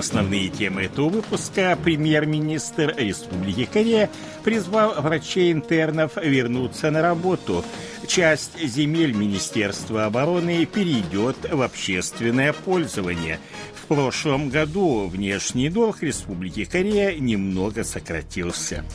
Основные 0.00 0.48
темы 0.48 0.84
этого 0.84 1.10
выпуска 1.10 1.78
премьер-министр 1.84 2.94
Республики 2.96 3.66
Корея 3.66 4.08
призвал 4.42 4.94
врачей-интернов 4.98 6.16
вернуться 6.16 6.90
на 6.90 7.02
работу. 7.02 7.62
Часть 8.06 8.58
земель 8.58 9.12
Министерства 9.12 10.06
обороны 10.06 10.64
перейдет 10.64 11.36
в 11.52 11.60
общественное 11.60 12.54
пользование. 12.54 13.40
В 13.74 13.88
прошлом 13.88 14.48
году 14.48 15.06
внешний 15.06 15.68
долг 15.68 16.02
Республики 16.02 16.64
Корея 16.64 17.14
немного 17.20 17.84
сократился. 17.84 18.86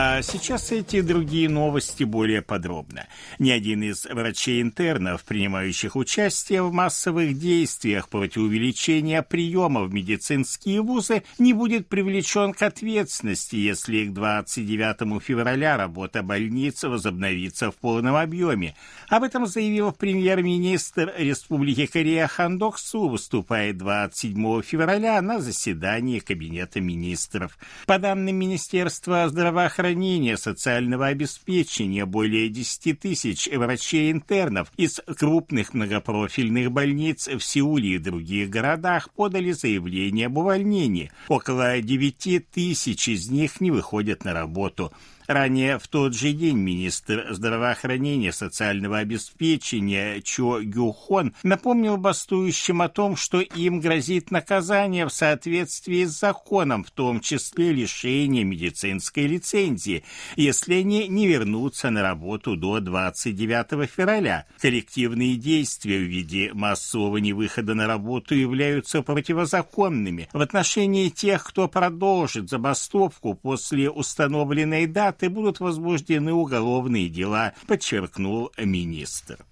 А 0.00 0.22
сейчас 0.22 0.70
эти 0.70 1.00
другие 1.00 1.48
новости 1.48 2.04
более 2.04 2.40
подробно. 2.40 3.08
Ни 3.40 3.50
один 3.50 3.82
из 3.82 4.04
врачей-интернов, 4.04 5.24
принимающих 5.24 5.96
участие 5.96 6.62
в 6.62 6.72
массовых 6.72 7.36
действиях 7.36 8.08
против 8.08 8.42
увеличения 8.42 9.24
приема 9.24 9.82
в 9.82 9.92
медицинские 9.92 10.82
вузы, 10.82 11.24
не 11.40 11.52
будет 11.52 11.88
привлечен 11.88 12.52
к 12.52 12.62
ответственности, 12.62 13.56
если 13.56 14.04
к 14.04 14.12
29 14.12 15.20
февраля 15.20 15.76
работа 15.76 16.22
больниц 16.22 16.84
возобновится 16.84 17.72
в 17.72 17.74
полном 17.74 18.14
объеме. 18.14 18.76
Об 19.08 19.24
этом 19.24 19.48
заявил 19.48 19.90
премьер-министр 19.90 21.12
Республики 21.18 21.86
Корея 21.86 22.28
Хан 22.28 22.56
Док 22.56 22.78
Су, 22.78 23.08
выступая 23.08 23.72
27 23.72 24.62
февраля 24.62 25.20
на 25.22 25.40
заседании 25.40 26.20
Кабинета 26.20 26.80
министров. 26.80 27.58
По 27.86 27.98
данным 27.98 28.36
Министерства 28.36 29.28
здравоохранения, 29.28 29.87
здравоохранения, 29.88 30.36
социального 30.36 31.06
обеспечения 31.06 32.04
более 32.04 32.48
10 32.48 33.00
тысяч 33.00 33.48
врачей-интернов 33.48 34.70
из 34.76 35.00
крупных 35.16 35.74
многопрофильных 35.74 36.70
больниц 36.70 37.28
в 37.28 37.40
Сеуле 37.40 37.94
и 37.94 37.98
других 37.98 38.50
городах 38.50 39.08
подали 39.14 39.52
заявление 39.52 40.26
об 40.26 40.38
увольнении. 40.38 41.10
Около 41.28 41.80
9 41.80 42.50
тысяч 42.50 43.08
из 43.08 43.30
них 43.30 43.60
не 43.60 43.70
выходят 43.70 44.24
на 44.24 44.34
работу. 44.34 44.92
Ранее 45.28 45.78
в 45.78 45.86
тот 45.88 46.14
же 46.14 46.32
день 46.32 46.56
министр 46.56 47.26
здравоохранения 47.28 48.32
социального 48.32 48.96
обеспечения 48.96 50.22
Чо 50.22 50.62
Гюхон 50.62 51.34
напомнил 51.42 51.98
бастующим 51.98 52.80
о 52.80 52.88
том, 52.88 53.14
что 53.14 53.42
им 53.42 53.80
грозит 53.80 54.30
наказание 54.30 55.04
в 55.04 55.12
соответствии 55.12 56.04
с 56.04 56.18
законом, 56.18 56.82
в 56.82 56.90
том 56.92 57.20
числе 57.20 57.74
лишение 57.74 58.42
медицинской 58.42 59.26
лицензии, 59.26 60.02
если 60.36 60.76
они 60.76 61.06
не 61.08 61.26
вернутся 61.26 61.90
на 61.90 62.00
работу 62.00 62.56
до 62.56 62.80
29 62.80 63.86
февраля. 63.90 64.46
Коллективные 64.58 65.36
действия 65.36 65.98
в 65.98 66.08
виде 66.08 66.54
массового 66.54 67.18
невыхода 67.18 67.74
на 67.74 67.86
работу 67.86 68.34
являются 68.34 69.02
противозаконными. 69.02 70.30
В 70.32 70.40
отношении 70.40 71.10
тех, 71.10 71.44
кто 71.44 71.68
продолжит 71.68 72.48
забастовку 72.48 73.34
после 73.34 73.90
установленной 73.90 74.86
даты, 74.86 75.17
и 75.22 75.28
будут 75.28 75.60
возбуждены 75.60 76.32
уголовные 76.32 77.08
дела, 77.08 77.54
подчеркнул 77.66 78.52
министр. 78.58 79.44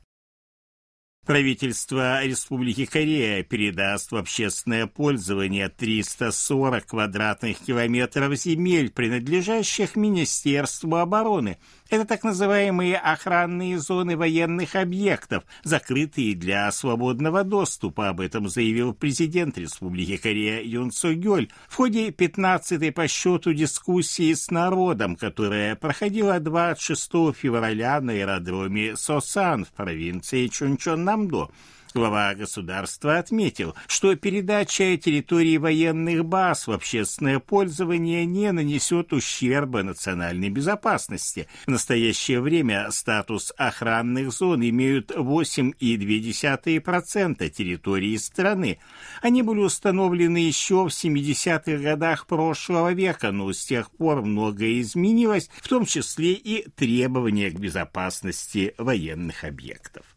Правительство 1.26 2.24
Республики 2.24 2.84
Корея 2.86 3.42
передаст 3.42 4.12
в 4.12 4.16
общественное 4.16 4.86
пользование 4.86 5.68
340 5.68 6.86
квадратных 6.86 7.58
километров 7.58 8.32
земель, 8.36 8.92
принадлежащих 8.92 9.96
Министерству 9.96 10.94
обороны. 10.94 11.58
Это 11.88 12.04
так 12.04 12.24
называемые 12.24 12.96
охранные 12.96 13.78
зоны 13.78 14.16
военных 14.16 14.74
объектов, 14.74 15.44
закрытые 15.62 16.34
для 16.34 16.70
свободного 16.72 17.44
доступа. 17.44 18.08
Об 18.08 18.20
этом 18.20 18.48
заявил 18.48 18.92
президент 18.92 19.56
Республики 19.56 20.16
Корея 20.16 20.62
Юн 20.62 20.90
Со 20.90 21.14
Гёль 21.14 21.48
в 21.68 21.76
ходе 21.76 22.08
15-й 22.08 22.90
по 22.90 23.06
счету 23.06 23.52
дискуссии 23.52 24.34
с 24.34 24.50
народом, 24.50 25.14
которая 25.14 25.76
проходила 25.76 26.40
26 26.40 27.10
февраля 27.36 28.00
на 28.00 28.12
аэродроме 28.12 28.96
Сосан 28.96 29.64
в 29.64 29.68
провинции 29.68 30.48
Чунчон-Нам 30.48 31.16
Намдо. 31.16 31.50
Глава 31.96 32.34
государства 32.34 33.16
отметил, 33.16 33.74
что 33.86 34.14
передача 34.16 34.98
территории 34.98 35.56
военных 35.56 36.26
баз 36.26 36.66
в 36.66 36.72
общественное 36.72 37.38
пользование 37.38 38.26
не 38.26 38.52
нанесет 38.52 39.14
ущерба 39.14 39.82
национальной 39.82 40.50
безопасности. 40.50 41.48
В 41.64 41.70
настоящее 41.70 42.42
время 42.42 42.90
статус 42.90 43.50
охранных 43.56 44.30
зон 44.30 44.62
имеют 44.62 45.10
8,2% 45.10 47.48
территории 47.48 48.18
страны. 48.18 48.78
Они 49.22 49.40
были 49.40 49.60
установлены 49.60 50.36
еще 50.36 50.84
в 50.84 50.88
70-х 50.88 51.82
годах 51.82 52.26
прошлого 52.26 52.92
века, 52.92 53.32
но 53.32 53.50
с 53.50 53.64
тех 53.64 53.90
пор 53.90 54.20
многое 54.20 54.82
изменилось, 54.82 55.48
в 55.62 55.66
том 55.66 55.86
числе 55.86 56.34
и 56.34 56.68
требования 56.68 57.50
к 57.50 57.58
безопасности 57.58 58.74
военных 58.76 59.44
объектов. 59.44 60.15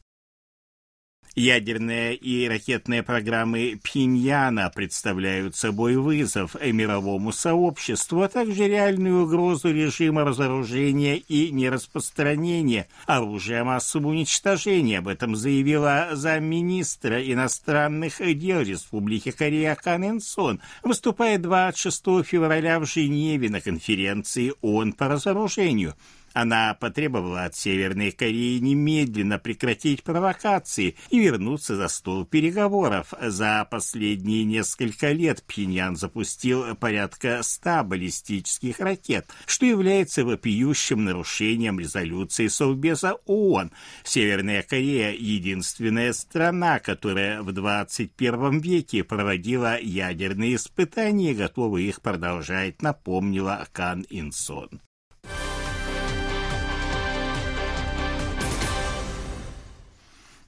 Ядерные 1.36 2.16
и 2.16 2.48
ракетные 2.48 3.04
программы 3.04 3.80
Пхеньяна 3.84 4.72
представляют 4.74 5.56
собой 5.56 5.96
вызов 5.96 6.56
мировому 6.60 7.32
сообществу, 7.32 8.24
а 8.24 8.28
также 8.28 8.68
реальную 8.68 9.24
угрозу 9.24 9.72
режима 9.72 10.26
разоружения 10.26 11.18
и 11.18 11.52
нераспространения 11.52 12.88
оружия 13.06 13.64
массового 13.64 14.10
уничтожения. 14.10 15.00
Об 15.00 15.08
этом 15.08 15.36
заявила 15.36 16.10
замминистра 16.14 17.22
иностранных 17.22 18.18
дел 18.38 18.62
Республики 18.62 19.32
Корея 19.32 19.76
Кан 19.76 20.06
Энсон, 20.06 20.60
выступая 20.84 21.38
26 21.38 22.26
февраля 22.26 22.80
в 22.80 22.86
Женеве 22.86 23.50
на 23.50 23.62
конференции 23.62 24.54
ООН 24.62 24.94
по 24.94 25.08
разоружению. 25.08 25.96
Она 26.34 26.74
потребовала 26.74 27.46
от 27.46 27.56
Северной 27.56 28.12
Кореи 28.12 28.60
немедленно 28.60 29.40
прекратить 29.40 30.04
провокации 30.04 30.96
и 31.10 31.20
вернуться 31.20 31.76
за 31.76 31.88
стол 31.88 32.26
переговоров. 32.26 33.14
За 33.22 33.68
последние 33.70 34.44
несколько 34.44 35.12
лет 35.12 35.44
Пхеньян 35.44 35.96
запустил 35.96 36.76
порядка 36.76 37.42
ста 37.44 37.84
баллистических 37.84 38.80
ракет, 38.80 39.30
что 39.46 39.66
является 39.66 40.24
вопиющим 40.24 41.06
нарушением 41.06 41.80
резолюции 41.80 42.48
Совбеза 42.48 43.16
ООН. 43.26 43.72
Северная 44.04 44.64
Корея— 44.64 45.12
единственная 45.20 46.14
страна, 46.14 46.80
которая 46.80 47.42
в 47.42 47.52
21 47.52 48.60
веке 48.60 49.04
проводила 49.04 49.80
ядерные 49.80 50.56
испытания 50.56 51.32
и 51.32 51.36
готова 51.36 51.78
их 51.78 52.02
продолжать, 52.02 52.82
напомнила 52.82 53.68
Кан 53.72 54.06
Инсон. 54.10 54.82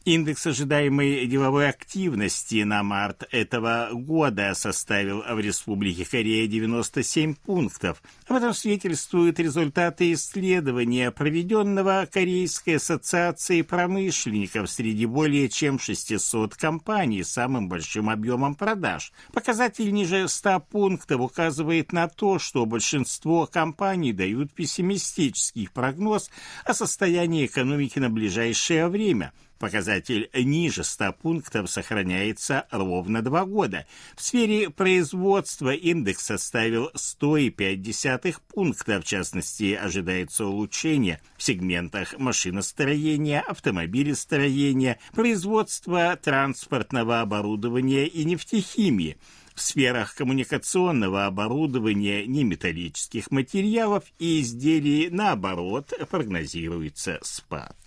Индекс 0.03 0.47
ожидаемой 0.47 1.27
деловой 1.27 1.69
активности 1.69 2.63
на 2.63 2.81
март 2.81 3.27
этого 3.29 3.89
года 3.93 4.55
составил 4.55 5.21
в 5.21 5.39
Республике 5.39 6.05
Корея 6.09 6.47
97 6.47 7.35
пунктов. 7.35 8.01
Об 8.27 8.37
этом 8.37 8.55
свидетельствуют 8.55 9.39
результаты 9.39 10.11
исследования, 10.13 11.11
проведенного 11.11 12.07
Корейской 12.11 12.77
ассоциацией 12.77 13.63
промышленников 13.63 14.71
среди 14.71 15.05
более 15.05 15.49
чем 15.49 15.77
600 15.77 16.55
компаний 16.55 17.23
с 17.23 17.33
самым 17.33 17.69
большим 17.69 18.09
объемом 18.09 18.55
продаж. 18.55 19.13
Показатель 19.33 19.93
ниже 19.93 20.27
100 20.27 20.61
пунктов 20.61 21.21
указывает 21.21 21.91
на 21.91 22.07
то, 22.07 22.39
что 22.39 22.65
большинство 22.65 23.45
компаний 23.45 24.13
дают 24.13 24.51
пессимистический 24.51 25.69
прогноз 25.71 26.31
о 26.65 26.73
состоянии 26.73 27.45
экономики 27.45 27.99
на 27.99 28.09
ближайшее 28.09 28.87
время– 28.87 29.31
Показатель 29.61 30.27
ниже 30.33 30.83
100 30.83 31.13
пунктов 31.21 31.69
сохраняется 31.69 32.65
ровно 32.71 33.21
два 33.21 33.45
года. 33.45 33.85
В 34.15 34.23
сфере 34.23 34.71
производства 34.71 35.71
индекс 35.71 36.25
составил 36.25 36.89
100,5 36.95 38.37
пункта. 38.47 38.99
В 38.99 39.03
частности, 39.03 39.75
ожидается 39.75 40.47
улучшение 40.47 41.21
в 41.37 41.43
сегментах 41.43 42.17
машиностроения, 42.17 43.41
автомобилестроения, 43.41 44.97
производства 45.13 46.17
транспортного 46.19 47.21
оборудования 47.21 48.07
и 48.07 48.25
нефтехимии. 48.25 49.17
В 49.53 49.61
сферах 49.61 50.15
коммуникационного 50.15 51.27
оборудования, 51.27 52.25
неметаллических 52.25 53.29
материалов 53.29 54.05
и 54.17 54.41
изделий, 54.41 55.09
наоборот, 55.11 55.93
прогнозируется 56.09 57.19
спад. 57.21 57.77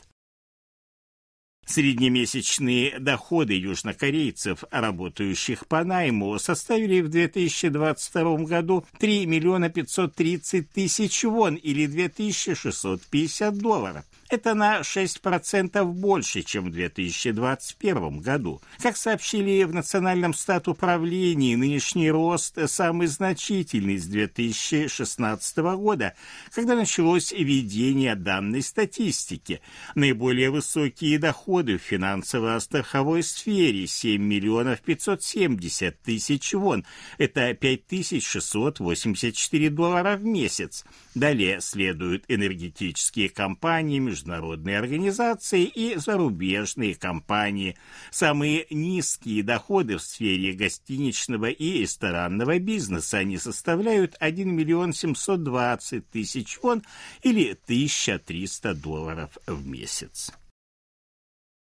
Среднемесячные 1.66 2.98
доходы 2.98 3.54
южнокорейцев, 3.54 4.64
работающих 4.70 5.66
по 5.66 5.82
найму, 5.84 6.38
составили 6.38 7.00
в 7.00 7.08
2022 7.08 8.36
году 8.44 8.84
3 8.98 9.26
миллиона 9.26 9.70
530 9.70 10.70
тысяч 10.70 11.24
вон 11.24 11.54
или 11.54 11.86
2650 11.86 13.58
долларов. 13.58 14.04
Это 14.30 14.54
на 14.54 14.80
6% 14.80 15.84
больше, 15.84 16.42
чем 16.42 16.66
в 16.66 16.70
2021 16.70 18.20
году. 18.20 18.62
Как 18.80 18.96
сообщили 18.96 19.64
в 19.64 19.74
Национальном 19.74 20.32
статуправлении, 20.32 21.54
нынешний 21.54 22.10
рост 22.10 22.58
самый 22.68 23.06
значительный 23.06 23.98
с 23.98 24.06
2016 24.06 25.58
года, 25.58 26.14
когда 26.52 26.74
началось 26.74 27.32
введение 27.32 28.14
данной 28.14 28.62
статистики. 28.62 29.60
Наиболее 29.94 30.50
высокие 30.50 31.18
доходы 31.18 31.76
в 31.78 31.82
финансово-страховой 31.82 33.22
сфере– 33.22 33.86
7 33.88 34.22
миллионов 34.22 34.80
570 34.80 36.00
тысяч 36.02 36.54
вон. 36.54 36.84
Это 37.18 37.52
5684 37.54 39.70
доллара 39.70 40.16
в 40.16 40.24
месяц. 40.24 40.84
Далее 41.14 41.60
следуют 41.60 42.24
энергетические 42.28 43.28
компании, 43.28 44.00
международные 44.14 44.78
организации 44.78 45.64
и 45.64 45.96
зарубежные 45.96 46.94
компании. 46.94 47.76
Самые 48.12 48.66
низкие 48.70 49.42
доходы 49.42 49.96
в 49.96 50.02
сфере 50.02 50.52
гостиничного 50.52 51.46
и 51.46 51.80
ресторанного 51.80 52.60
бизнеса 52.60 53.18
они 53.18 53.38
составляют 53.38 54.14
1 54.20 54.54
миллион 54.54 54.92
720 54.92 56.08
тысяч 56.10 56.58
вон 56.62 56.82
или 57.22 57.58
1300 57.66 58.74
долларов 58.74 59.30
в 59.48 59.66
месяц. 59.66 60.32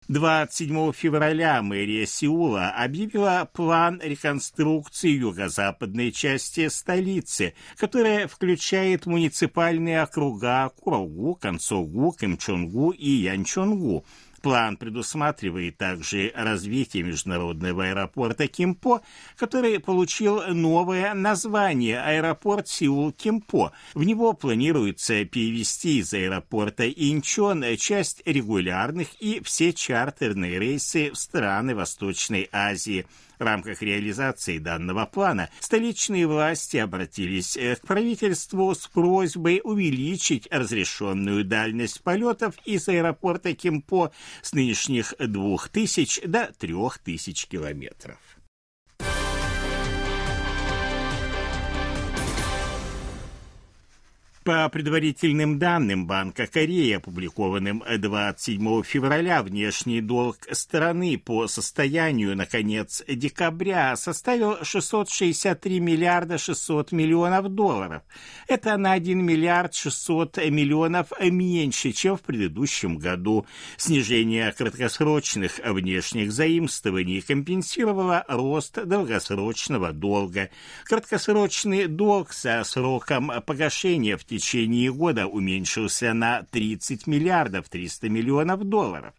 27 0.10 0.94
февраля 0.94 1.62
мэрия 1.62 2.06
Сеула 2.08 2.70
объявила 2.70 3.50
план 3.52 4.00
реконструкции 4.02 5.10
юго-западной 5.10 6.14
части 6.14 6.70
столицы, 6.70 7.54
которая 7.76 8.30
включает 8.30 9.06
муниципальные 9.06 10.02
округа 10.02 10.72
Курогу, 10.78 11.36
Концогу, 11.36 12.16
Кимчонгу 12.18 12.92
и 12.92 13.10
Янчонгу– 13.10 14.06
План 14.48 14.78
предусматривает 14.78 15.78
также 15.78 16.32
развитие 16.34 17.04
международного 17.04 17.84
аэропорта 17.84 18.48
Кимпо, 18.48 19.02
который 19.36 19.78
получил 19.82 20.42
новое 20.54 21.14
название 21.14 22.00
аэропорт 22.00 22.70
Сеул-Кимпо. 22.70 23.74
В 23.94 24.04
него 24.06 24.32
планируется 24.32 25.26
перевести 25.26 25.98
из 25.98 26.14
аэропорта 26.14 26.90
Инчон 26.90 27.66
часть 27.76 28.22
регулярных 28.26 29.10
и 29.20 29.42
все 29.44 29.74
чартерные 29.74 30.60
рейсы 30.60 31.12
в 31.12 31.18
страны 31.18 31.76
Восточной 31.76 32.48
Азии– 32.54 33.06
в 33.40 33.44
рамках 33.44 33.82
реализации 33.82 34.58
данного 34.58 35.06
плана 35.06 35.50
столичные 35.60 36.28
власти 36.28 36.78
обратились 36.78 37.56
э, 37.58 37.76
к 37.76 37.82
правительству 37.82 38.74
с 38.74 38.88
просьбой 38.88 39.62
увеличить 39.64 40.48
разрешенную 40.52 41.46
дальность 41.46 42.02
полетов 42.02 42.56
из 42.66 42.88
аэропорта 42.88 43.54
Кемпо 43.54 44.12
с 44.42 44.54
нынешних 44.54 45.14
2000 45.20 46.28
до 46.28 46.52
3000 46.58 47.48
километров. 47.48 48.18
По 54.48 54.70
предварительным 54.70 55.60
данным 55.60 56.08
Банка 56.08 56.48
Кореи, 56.48 56.94
опубликованным 56.94 57.84
27 57.86 58.82
февраля, 58.84 59.44
внешний 59.44 60.00
долг 60.00 60.38
страны 60.54 61.18
по 61.18 61.50
состоянию 61.50 62.34
на 62.34 62.46
конец 62.46 63.04
декабря 63.10 63.98
составил 63.98 64.64
663 64.64 65.82
миллиарда 65.82 66.38
600 66.38 66.94
миллионов 66.94 67.50
долларов. 67.50 68.04
Это 68.48 68.78
на 68.78 68.94
1 68.94 69.22
миллиард 69.22 69.74
600 69.76 70.38
миллионов 70.50 71.12
меньше, 71.20 71.92
чем 71.92 72.16
в 72.16 72.22
предыдущем 72.22 73.00
году. 73.00 73.46
Снижение 73.76 74.54
краткосрочных 74.54 75.60
внешних 75.62 76.32
заимствований 76.32 77.20
компенсировало 77.20 78.24
рост 78.30 78.82
долгосрочного 78.82 79.92
долга. 79.92 80.52
Краткосрочный 80.86 81.88
долг 81.88 82.32
со 82.32 82.64
сроком 82.64 83.30
погашения 83.46 84.16
в 84.16 84.24
течение 84.24 84.37
течение 84.38 84.92
года 84.92 85.28
уменьшился 85.28 86.14
на 86.14 86.44
30 86.44 87.08
миллиардов 87.08 87.70
300 87.70 88.10
миллионов 88.10 88.64
долларов 88.64 89.14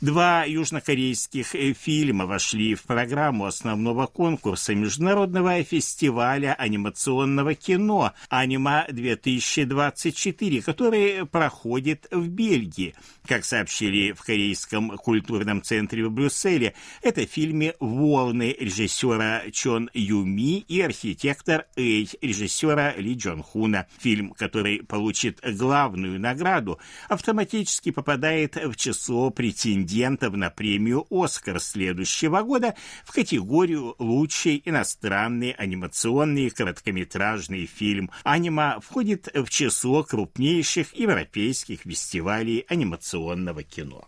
Два 0.02 0.44
южнокорейских 0.44 1.56
э, 1.56 1.72
фильма 1.72 2.26
вошли 2.26 2.76
в 2.76 2.84
программу 2.84 3.46
основного 3.46 4.08
конкурса 4.08 4.76
Международного 4.76 5.64
фестиваля 5.64 6.54
анимационного 6.54 7.56
кино 7.56 8.12
«Анима-2024», 8.30 10.64
который 10.64 11.26
проходит 11.26 12.08
в 12.12 12.28
Бельгии. 12.28 12.94
Как 13.26 13.46
сообщили 13.46 14.12
в 14.12 14.22
Корейском 14.22 14.98
культурном 14.98 15.64
центре 15.64 16.06
в 16.06 16.12
Брюсселе, 16.12 16.74
это 17.02 17.26
фильмы 17.26 17.76
«Волны» 17.80 18.54
режиссера 18.60 19.44
Чон 19.54 19.90
Юми 19.94 20.60
и 20.60 20.82
«Архитектор 20.82 21.68
Эй» 21.78 22.10
режиссера 22.22 22.92
Ли 22.98 23.14
Джон 23.14 23.42
Хуна. 23.42 23.88
Фильм, 24.00 24.32
который 24.32 24.84
получит 24.84 25.40
главную 25.42 26.20
награду, 26.20 26.80
автоматически 27.08 27.92
попадает 27.92 28.58
в 28.58 28.76
число 28.76 29.30
претендентов 29.30 29.85
претендентов 29.86 30.34
на 30.34 30.50
премию 30.50 31.06
«Оскар» 31.10 31.60
следующего 31.60 32.42
года 32.42 32.76
в 33.04 33.14
категорию 33.14 33.96
«Лучший 34.00 34.62
иностранный 34.66 35.52
анимационный 35.52 36.50
короткометражный 36.50 37.66
фильм». 37.66 38.10
«Анима» 38.24 38.80
входит 38.82 39.30
в 39.34 39.50
число 39.50 40.04
крупнейших 40.04 40.96
европейских 40.96 41.82
фестивалей 41.82 42.66
анимационного 42.68 43.64
кино. 43.64 44.08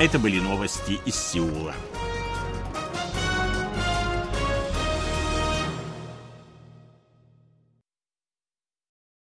Это 0.00 0.18
были 0.18 0.40
новости 0.40 0.98
из 1.04 1.14
Сеула. 1.14 1.74